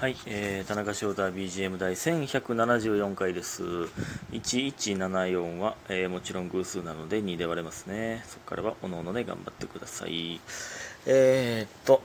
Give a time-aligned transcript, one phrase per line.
[0.00, 3.64] はい、えー、田中翔太 BGM 第1174回です。
[4.30, 8.22] 1174は、えーもちろん偶数なので2で割れますね。
[8.28, 10.40] そこからはおのおので頑張ってください。
[11.04, 12.00] えー、っと、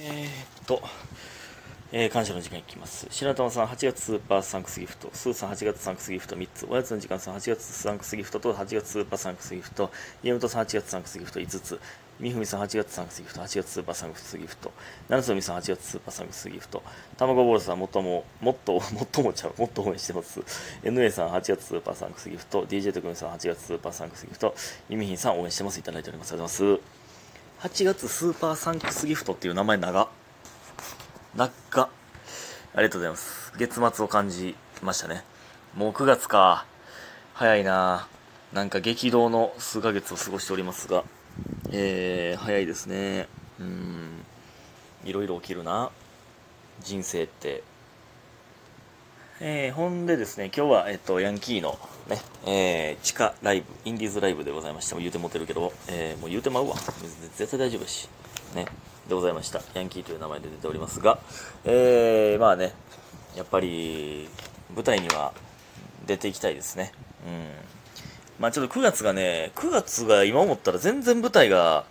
[0.00, 0.82] えー、っと、
[1.92, 3.06] えー感謝の時間いきます。
[3.10, 5.08] 白玉さん、8月スーパーサンクスギフト。
[5.12, 6.66] スーさん、8月サンクスギフト3つ。
[6.68, 9.92] おやつの時間さん、8月サンクスギフトと8月スーパーサンクスギフト。
[10.24, 11.80] 家元さん、8月サンクスギフト5つ。
[12.20, 13.40] みふみさん、8月サンクスギフト。
[13.40, 14.72] 8月スーパーサンクスギフト。
[15.08, 16.82] 七つのみさん、8月スーパーサンクスギフト。
[17.16, 19.54] 卵ボールさん、もっとも、もっと、 もっともちゃう。
[19.56, 20.40] もっと応援してます。
[20.82, 22.66] NA さん、8月スーパーサンクスギフト。
[22.66, 24.52] DJ 特命さん、8月スーパーサンクスギフト。
[24.88, 25.78] ゆみひんさん、応援してます。
[25.78, 26.32] いただいております。
[26.32, 27.78] ありがとうございます。
[27.78, 30.08] 8月スーパーサンクスギフトっていう名前長。
[31.36, 31.82] 長。
[31.82, 31.88] あ
[32.78, 33.52] りがとうございます。
[33.56, 35.22] 月末を感じましたね。
[35.76, 36.66] もう9月か。
[37.34, 38.08] 早いな
[38.52, 41.04] なんか激動の数ヶ月を過ごしておりますが、
[41.70, 43.28] えー、早いですね。
[43.60, 44.24] うん。
[45.04, 45.90] いろいろ起きるな。
[46.80, 47.62] 人生って。
[49.40, 54.94] えー、ほんでですね、今日は、えっと、ヤンキーのね、えー、地下ライブ、インディーズライブでございました。
[54.94, 56.74] もう言うてもてるけど、えー、もう言うてまうわ。
[57.36, 58.08] 絶対大丈夫やし。
[58.54, 58.66] ね。
[59.08, 59.60] でございました。
[59.74, 61.18] ヤンキーという名前で出ておりますが、
[61.64, 62.72] えー、まあね、
[63.36, 64.28] やっぱり、
[64.74, 65.32] 舞台には
[66.06, 66.92] 出ていきたいですね。
[67.26, 67.77] うん。
[68.38, 71.84] まあちょっと9月がね、9月が今思ったら全然舞台が、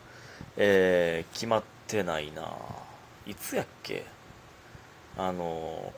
[0.56, 2.54] えー、決まってないな。
[3.26, 4.06] いつやっけ？
[5.18, 5.94] あの、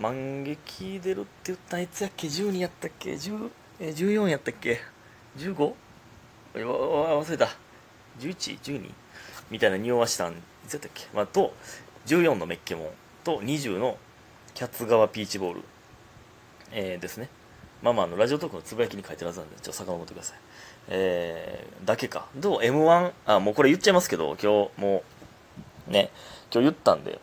[0.00, 4.80] 満劇出るって言ったのいつやっけ ?12 やったっけ ?10、えー、14やったっけ
[5.38, 5.72] ?15?
[6.66, 6.78] わ
[7.16, 7.48] わ忘れた。
[8.18, 8.90] 11?12?
[9.50, 10.34] みたいな匂わしたん、い
[10.66, 11.06] つやったっけ？
[11.14, 11.54] まあ、と、
[12.06, 12.88] 14のメッケモン
[13.22, 13.96] と20の
[14.54, 15.62] キャッツ川ピーチボール、
[16.72, 17.28] えー、ですね。
[17.82, 20.38] まあまあ、あの、ラジオトークのつぶやきに書いてるはずなんで、ちょっと遡ってください。
[20.88, 22.26] えー、だけか。
[22.36, 25.02] どう ?M1、あ、もうこれ言っちゃいますけど、今日も
[25.88, 26.10] う、ね、
[26.52, 27.20] 今日言ったんで、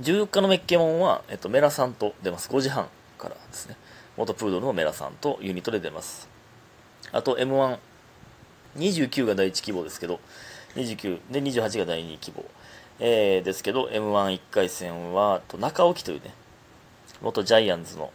[0.00, 2.48] 14日のメッケモンは、えっと、メラさんと出ます。
[2.48, 3.76] 5時半からですね。
[4.16, 6.28] 元プードルのメラさんとユニットで出ます。
[7.12, 7.78] あと M1、
[8.76, 10.20] 29が第1希望ですけど、
[10.74, 12.44] 29で28が第2希望。
[13.00, 16.34] えー、ですけど、M11 回戦は、と中尾木というね、
[17.22, 18.12] 元ジャイアンツの、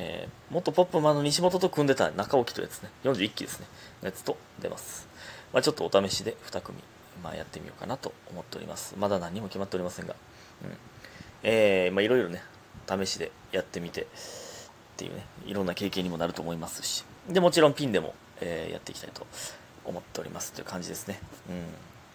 [0.00, 3.66] えー、元ポップマンの西本と組んでた中尾木というやつね、41期ですね、
[4.00, 5.08] やつと出ます。
[5.52, 6.78] まあちょっとお試しで2組、
[7.20, 8.94] まあやってみようかなと思っております。
[8.96, 10.14] まだ何も決まっておりませんが、
[10.62, 10.76] うん。
[11.42, 12.44] えー、まあいろいろね、
[12.88, 14.06] 試しでやってみて、っ
[14.96, 19.26] ていうね、いろんな経験にもなると思いますし、で、もちろんピンでも、えーやっていきたいと
[19.84, 21.20] 思っておりますという感じですね。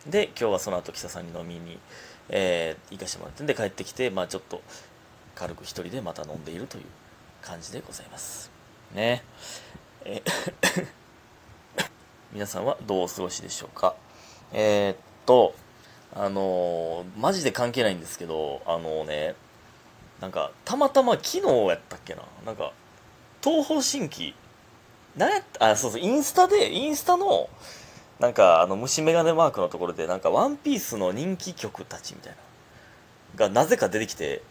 [0.05, 0.11] うん。
[0.11, 1.79] で、今日はその後、木佐さんに飲みに、
[2.29, 4.61] えー行かしてもらってんで、帰ってきて、まあちょっと、
[5.35, 6.83] 軽く一人でまた飲んでいるという
[7.43, 8.49] 感じでございます。
[8.93, 9.23] ね。
[10.05, 10.21] え
[12.31, 13.95] 皆さんはどうお過ごしでしょうか？
[14.51, 15.53] えーっと、
[16.15, 19.35] あのーマジで関係ないんですけど、あのね、
[20.21, 22.71] なんか、たまたま昨日やったっけな、なんか、
[23.43, 24.33] 東方神起、
[25.17, 27.49] なやっ、あ、そうそう、インスタで、インスタの、
[28.19, 32.35] なんか、あの、虫眼鏡マークのところで、なんか、ワンピースの人気曲たちみたい
[33.35, 34.41] な、がなぜか出てきて、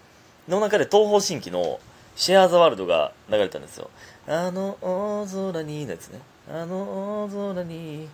[0.48, 1.80] の中で東方神起の、
[2.16, 3.90] シェアーザワールドが流れたんですよ。
[4.26, 6.20] あの大空に、のやつね。
[6.48, 8.08] あの大空に、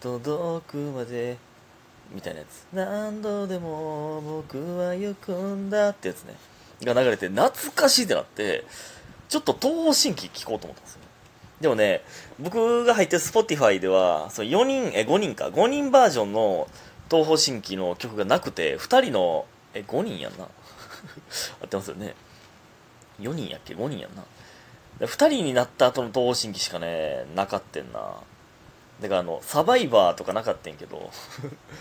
[0.00, 1.36] 届くまで、
[2.12, 2.66] みたいなやつ。
[2.72, 6.34] 何度でも僕は行くんだってやつね。
[6.84, 8.64] が流れて、懐かしいってなって、
[9.28, 11.00] ちょっと東方神起聞こうと思ったんですよ。
[11.60, 12.02] でもね、
[12.38, 16.68] 僕が入ってる Spotify では、その4人、え、5人か、5人バージョンの
[17.10, 20.46] 東方神起の曲がなくて、2人の、え、5人やんな。
[21.62, 22.14] 合ってますよね。
[23.20, 24.24] 4人やっけ ?5 人やんな。
[24.98, 28.14] で2人になった後の東方神起しかね、なかってんな。
[29.00, 31.10] だからあの、サバイバーとかなかったんけど、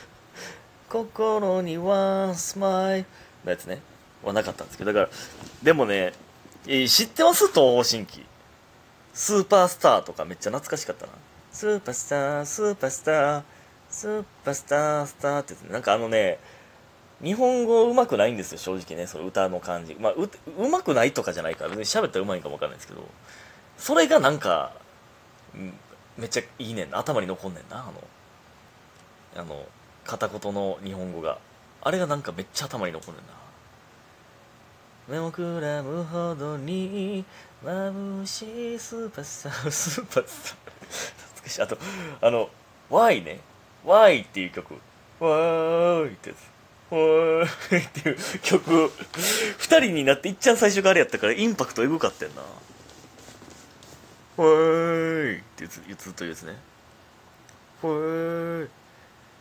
[0.89, 3.05] 心にはスマイル
[3.45, 3.81] のやつね、
[4.23, 5.17] はなかったんですけど、だから、
[5.63, 6.13] でもね、
[6.67, 7.47] えー知ってます？
[7.47, 8.25] 東方神起。
[9.13, 11.13] スーパースターとかめっちゃ懐かしかったな。
[11.51, 13.43] スーパースター、スーパースター、
[13.89, 16.39] スーパースター、スターってやつねなんかあのね、
[17.23, 19.95] 日本語上手くないんですよ、正直ね、その歌の感じ。
[19.95, 23.03] まあ、う、上手くないとかじゃないから、別に喋ったら上手いかもわかんないですけど、
[23.77, 24.73] それがなんか、
[26.17, 26.95] めっちゃいいねん。
[26.95, 29.65] 頭に残んねんな、あの、あの、
[30.05, 31.39] 片言の日本語が。
[31.81, 33.21] あれがなんかめっちゃ頭に残るんな。
[35.07, 37.23] 目もくらむほどに
[37.63, 40.77] 眩しいスーパースター、スーパースター。
[41.27, 41.61] 懐かしい。
[41.61, 41.77] あと、
[42.21, 42.49] あの、
[42.89, 43.39] Y ね。
[43.85, 44.73] Y っていう曲。
[45.19, 46.56] Y ってやつ。
[46.89, 48.91] Y っていう曲。
[49.57, 52.41] 二人になっていっちゃん最初があれやったからインパクトエグかったよな。
[54.43, 56.55] Y ってやつ、ずっと言うやつね。
[57.83, 58.69] Y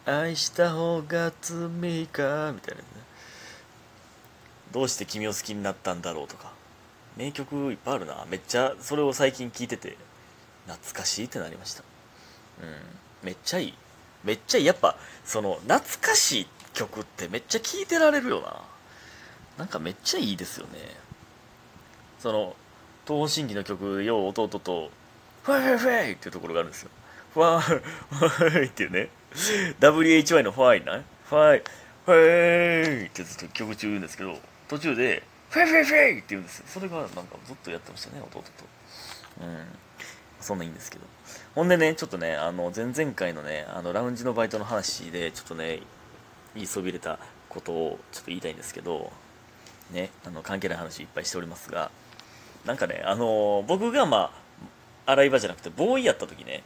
[0.07, 3.07] 愛した方が罪かみたいなね。
[4.73, 6.53] どうして君を好きになったんだろうとか
[7.17, 9.97] 名曲いっぱいあるなめっちゃそれを最近聴いてて
[10.67, 11.83] 懐かしいってなりました
[12.63, 13.75] うんめっちゃいい
[14.25, 18.62] めっちゃいいやっぱその懐かしいって曲ってめっちゃ聴いてられるよな。
[19.58, 20.73] なんかめっちゃいいですよね。
[22.20, 22.55] その
[23.06, 24.90] 東方神起の曲「よう弟と
[25.43, 26.90] Why Why Why っていうところがあるんですよ。
[27.33, 29.08] Why Why っていうね。
[29.81, 31.62] WHY のファイなファイ
[32.05, 32.14] ファ
[33.05, 34.38] イってずっと曲中言うんですけど
[34.69, 36.64] 途中でフェイフェイフェイって言うんですよ。
[36.69, 38.44] それがなんかずっとやってましたね弟と。
[39.40, 39.64] うん。
[40.40, 41.05] そんないいんですけど。
[41.55, 45.81] ほんでねちょっとねあの前々回のねあのラウンジのバイトの話でちょっとね
[46.56, 47.19] 言いそびれた
[47.49, 49.12] ことをちょっと言いたいんですけど
[49.93, 51.91] ねあの関係ない話いっぱいしておりますが
[52.64, 54.47] なんかねあの僕がまあ
[55.12, 56.62] 洗い場じゃなくてボーイやった時ね。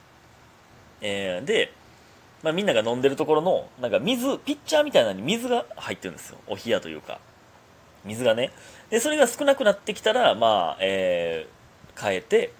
[1.02, 1.72] えー、で、
[2.42, 6.38] まあ、みんなが飲んでるところのなんか水ピッチャーみたいなのに水が入ってるんですよ。
[6.46, 7.20] お冷やというか。
[8.04, 8.50] 水がね。
[8.88, 12.52] で、それが少なくなってきたら、まあ、えー、変えて、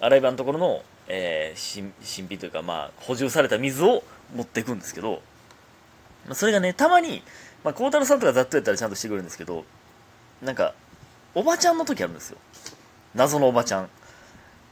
[0.00, 1.92] 洗い場のところの、えー、新
[2.28, 4.02] 品というか、まあ、補充された水を
[4.34, 5.22] 持っていくんですけど、
[6.26, 7.22] まあ、それがね、たまに、
[7.64, 9.64] まあ、孝太郎さんとかざっとやったらちゃんとしてくるんですけど、
[10.42, 10.74] なんか、
[11.34, 12.38] おばちゃんの時あるんですよ。
[13.14, 13.88] 謎のおばちゃん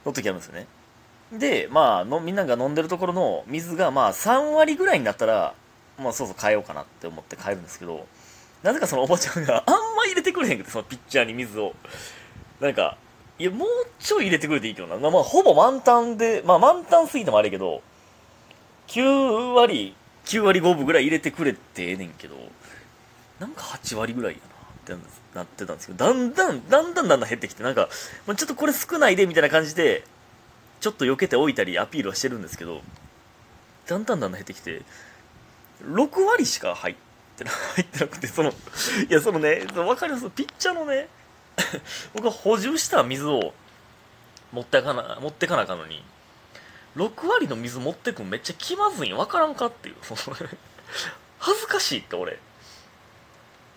[0.04, 0.66] の時あるんですよね。
[1.32, 5.54] で、まあの、みんなが飲んでるところの水が、まあ、3割ぐらいになったら、
[5.98, 8.06] まあ、そうそう変えようかなって思って変えるんですけど、
[8.62, 11.74] なぜかそのおばちゃんがあんま入れてくれへんくて、そのピッチャーに水を。
[12.60, 12.96] なんか、
[13.38, 13.68] いや、もう
[13.98, 14.96] ちょい入れてくれていいけどな。
[14.98, 17.82] まあ、ほぼ満タンで、まあ、満タンすぎてもあれけど、
[18.88, 19.94] 9割、
[20.30, 22.36] 9割5分ぐらい入れてくれってええねんけど、
[23.40, 27.88] なんか8割ぐらいやな、ってなってたんですけど、だんだん、だんだんだんだん減ってきて、なんか、
[28.26, 30.04] ま、ちょっとこれ少ないで、みたいな感じで、
[30.80, 32.80] ちょっと避けておいたりアピールはしてるんですけど、
[33.86, 34.82] だんだんだんだん減ってきて、
[35.84, 37.00] 6割しか入って
[37.40, 37.44] って
[37.74, 38.54] 入ってなくて、その、い
[39.08, 40.28] や、そのね、わかります？
[40.30, 41.08] ピッチャーのね、
[42.14, 43.54] 僕は補充した水を
[44.52, 46.04] 持ってかな、持ってかなあかんのに、
[46.96, 49.16] 6割の水持ってくんめっちゃ気まずいん？
[49.16, 49.94] わからんかっていう。
[51.38, 52.38] 恥ずかしいって俺。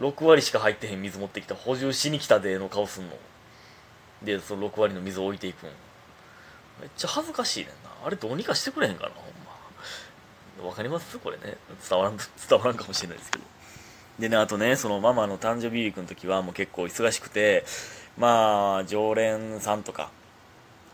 [0.01, 3.15] 6割しか入ってへん水持ってきた補充しに来たでの顔すんの。
[4.23, 5.69] で、その6割の水を置いていくん。
[6.81, 7.91] めっちゃ恥ずかしいねんな。
[8.05, 9.25] あれどうにかしてくれへんかな、ほん
[10.63, 10.67] ま。
[10.69, 11.19] わかります？
[11.19, 11.57] これね。
[11.87, 12.17] 伝わらん、
[12.49, 13.45] 伝わらんかもしれないですけど。
[14.19, 17.65] でね、あとね、そのママの誕生日ウィークの時はもう結構忙しくて、
[18.17, 20.11] まあ、常連さんとか、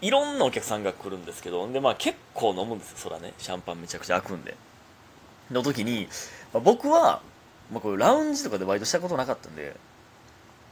[0.01, 3.33] いろんなお客さんが来るんですけど、で、まあ結構飲むんですよ、そらね。
[3.37, 4.55] シャンパンめちゃくちゃ開くんで。
[5.51, 6.07] の時に、
[6.53, 7.21] まあ、僕は、
[7.71, 9.75] まあ、こうラウンジとかでバイトしたことなかったんで、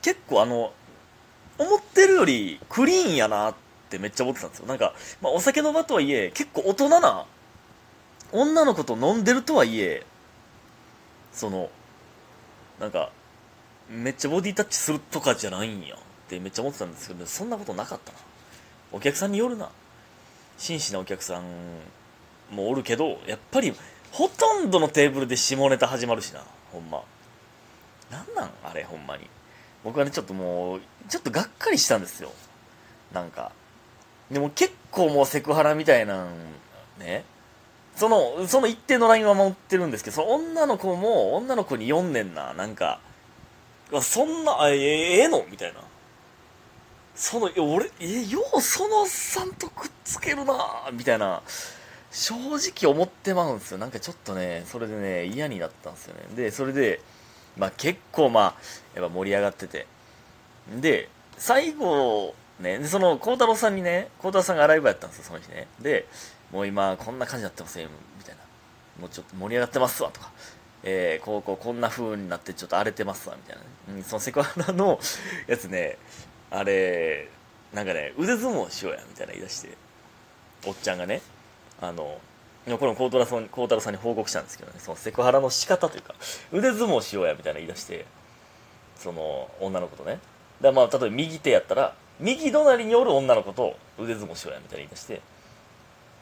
[0.01, 0.71] 結構あの、
[1.57, 3.55] 思ってるよりクリーンやなっ
[3.89, 4.67] てめっちゃ思ってたんですよ。
[4.67, 7.25] なんか、まあ、お酒の場とはいえ、結構大人な、
[8.31, 10.05] 女の子と飲んでるとはいえ、
[11.31, 11.69] その、
[12.79, 13.11] なんか、
[13.89, 18.19] めっちゃボディタッチするとかじゃないんやってめっちゃ思ってたんですけど、そんなことなかったな。
[18.91, 19.69] お客さんによるな。
[20.57, 21.43] 真摯なお客さん
[22.51, 23.73] もおるけど、やっぱり、
[24.11, 27.03] ほとんどのテーブルで下ネタ始まるしな、ほんま。
[28.09, 29.29] なんなんあれ、ほんまに。
[29.83, 32.31] 僕はね、ちょっともう、ちょっとがっかりしたんですよ。
[33.13, 33.51] なんか。
[34.31, 36.29] でも結構もうセクハラみたいなん、
[36.99, 37.23] ね。
[37.95, 42.99] その、その一定のラインは守ってるんですけど、その女の子も女の子に読んねんな、なんか、
[44.01, 45.79] そんな、えええのみたいな。
[47.17, 50.53] その、俺、え、ようそのさんとくっつけるな
[50.93, 51.41] みたいな、
[52.11, 53.79] 正直思ってまうんですよ。
[53.79, 56.35] なんかちょっとね、それでね、嫌になったんですよね。
[56.35, 57.01] で、それで、
[57.57, 58.53] まあ結構まあ、
[58.93, 59.87] やっぱ盛り上がってて。
[60.79, 61.09] で、
[61.39, 65.67] 最後、ね、その、孝太郎さんにね、孝太郎さんがアライブやったんですよ、その日ね。
[65.79, 66.05] で、
[66.51, 68.41] もう今こんな感じになってますよ、みたいな。
[69.01, 70.31] もうちょっと盛り上がってますわ、とか。
[70.83, 73.95] えー、こうこうこんな風になってちょっと荒れてますわ、みたいな。
[73.95, 74.99] うん、そのセクハラの
[75.47, 75.97] やつね、
[76.51, 77.29] あれ、
[77.73, 79.69] なんかね、腕相撲しようや、みたいな言い出して、
[80.65, 81.21] おっちゃんがね、
[81.81, 82.19] あの、
[82.65, 86.15] この孝太郎さん孝太郎さんに報告したんですけどね、そのセクハラの仕方というか、
[86.51, 88.05] 腕相撲しようや、みたいな言い出して、
[88.95, 90.19] その、女の子とね。
[90.61, 95.21] だまあ、例えば右手やったら、右隣におる女の子と腕相撲しようや、みたいな言い出して、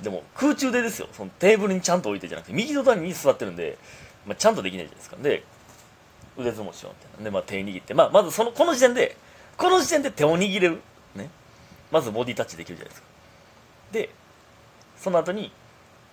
[0.01, 3.77] でも空中でですよそのテーブルにちゃんと置いてじゃなくて右隣に座ってるんで、
[4.25, 5.43] まあ、ちゃんとできないじゃないですかで
[6.37, 9.15] 腕相撲しようみたいなで、まあ、手握って、まあ、まずそのこの時点で
[9.57, 10.81] この時点で手を握れる。
[11.15, 11.29] ね。
[11.91, 13.07] まずボディタッチできるじゃないですか。
[13.91, 14.09] で
[14.97, 15.51] その後に、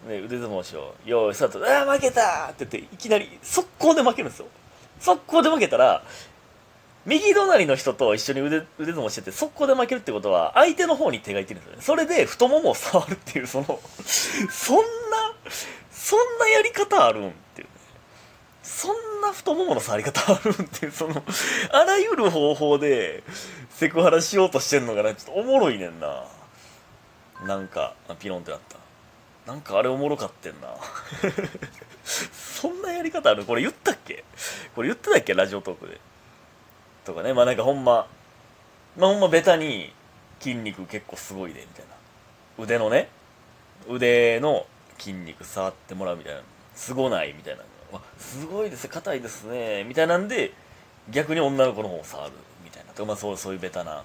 [0.06, 1.64] ね、腕相撲しようよーいスタート。
[1.64, 4.46] ああ負けたって言っていきなり速攻で負けるんですよ。
[5.00, 6.04] 速攻で負けたら
[7.04, 11.82] 右隣の人と一緒に腕腕相撲してて速攻で負けるってことは相手の方に手がいってるんですよね。
[11.82, 14.84] それで太ももを触るっていうそのそんな
[15.90, 17.32] そんなやり方あるん、
[18.62, 21.22] そんな太ももの触り方あるんっていうその
[21.72, 23.22] あらゆる方法で
[23.70, 26.24] セクハラしようとしてんのがねちょっとおもろいねんな。
[27.46, 28.76] なんかピロンってなった。
[29.50, 30.68] なんかあれおもろかってんな。
[32.04, 33.44] そんなやり方ある？
[33.44, 34.22] これ言ったっけ？
[34.76, 35.34] これ言ってたっけ？
[35.34, 35.98] ラジオトークで。
[37.04, 37.34] とかね。
[37.34, 38.06] まあなんかほんま
[38.96, 39.92] まあほんまベタに
[40.38, 42.62] 筋肉結構すごいでみたいな。
[42.62, 43.08] 腕のね。
[43.88, 44.66] 腕の
[44.98, 46.42] 筋肉触ってもらうみたいな。
[46.76, 47.62] すごないみたいな。
[48.18, 50.52] すごいです硬いですねみたいなんで
[51.10, 52.32] 逆に女の子の方を触る
[52.64, 52.92] みたいな。
[52.92, 54.04] とか、まあ、そうそういうベタな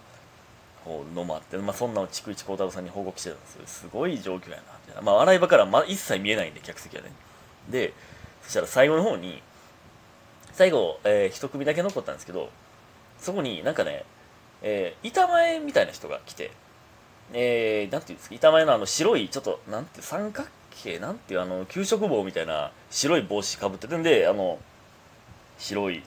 [1.14, 7.12] のもあって、まあ、そんなの筑一幸太郎さんに報告してたんですよすごい状況やなみたいな、まあ、洗い場から、ま、一切見えないんで客席はね。
[7.70, 7.94] で
[8.44, 9.42] そしたら最後の方に
[10.54, 12.50] 最後、えー、一組だけ残ったんですけど
[13.20, 14.06] そこになんかね、
[14.62, 16.52] えー、板前みたいな人が来て
[17.34, 20.48] えー、なんていうんですか板前のあの白いちょっとなんて三角
[20.78, 24.60] 形なんていうあの給食棒みたいな白い帽子かぶっててんであの
[25.58, 26.04] 白い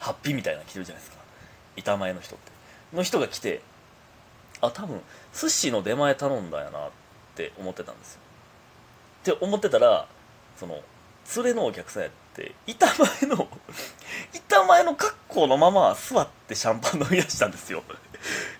[0.00, 1.22] ハッピーみたいなの着てるじゃないですか。
[1.76, 2.52] 板前の人って。
[2.96, 3.60] の人が来て
[4.60, 5.00] あ多分
[5.34, 6.90] 寿司の出前頼んだんやなっ
[7.34, 8.20] て思ってたんですよ。
[9.32, 10.06] って思ってたら
[10.56, 10.80] その
[11.36, 13.48] 連れのお客さんやって板前の
[14.34, 17.82] 板前の格好のまま座ってシャンパン飲み出したんですよ。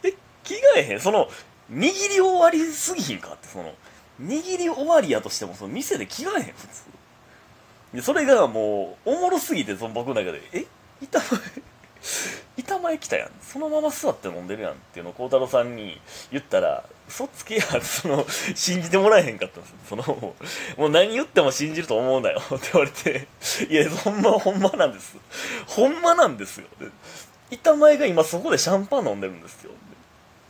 [0.02, 0.12] え
[0.42, 1.00] 着替えへん？
[1.00, 1.30] その
[1.70, 3.74] 握り終わりすぎひんかってその
[4.20, 6.82] 握り終わりやとしてもその店で着替えへん普通。
[7.94, 10.66] でそれがもうおもろすぎてその僕の中でえ？
[11.00, 11.26] 板前
[12.56, 13.30] 板前来たやん。
[13.40, 23.26] そのまま座って飲んでるやんっていうのを孝太郎さんに言ったら嘘つけやその信じてもらえへんかったんですそのもう何言っても信じると思うなよって言われて
[23.68, 25.16] いやほんまほんまなんです。
[25.66, 26.66] ほんまなんですよ。
[26.78, 26.86] で
[27.50, 29.70] 板前が今そこでシャンパン飲んでるんですよ。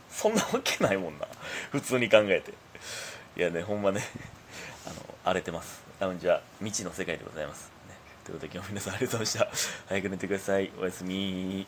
[0.09, 1.27] そんなわけないもんな。
[1.71, 2.53] 普通に考えて。
[3.37, 4.01] いやねほんまね。
[4.87, 5.83] あの荒れてます。
[5.99, 9.89] あのじゃあ未知の世界でございます、ね、ということで今日も皆さんありがとうございました。
[9.89, 10.71] 早く寝てください。
[10.79, 11.67] おやすみ